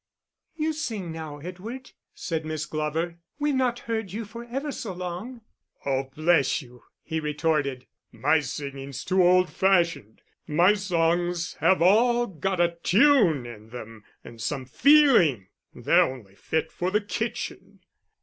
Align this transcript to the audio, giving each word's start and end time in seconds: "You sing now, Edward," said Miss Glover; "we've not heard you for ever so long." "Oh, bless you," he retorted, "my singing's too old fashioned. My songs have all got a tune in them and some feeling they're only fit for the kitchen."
"You 0.55 0.73
sing 0.73 1.11
now, 1.11 1.37
Edward," 1.37 1.91
said 2.15 2.43
Miss 2.43 2.65
Glover; 2.65 3.19
"we've 3.37 3.53
not 3.53 3.81
heard 3.81 4.11
you 4.11 4.25
for 4.25 4.43
ever 4.45 4.71
so 4.71 4.93
long." 4.93 5.41
"Oh, 5.85 6.05
bless 6.15 6.59
you," 6.59 6.81
he 7.03 7.19
retorted, 7.19 7.85
"my 8.11 8.39
singing's 8.39 9.05
too 9.05 9.21
old 9.23 9.51
fashioned. 9.51 10.23
My 10.47 10.73
songs 10.73 11.53
have 11.59 11.83
all 11.83 12.25
got 12.25 12.59
a 12.59 12.77
tune 12.81 13.45
in 13.45 13.69
them 13.69 14.03
and 14.23 14.41
some 14.41 14.65
feeling 14.65 15.49
they're 15.71 16.01
only 16.01 16.33
fit 16.33 16.71
for 16.71 16.89
the 16.89 17.01
kitchen." 17.01 17.81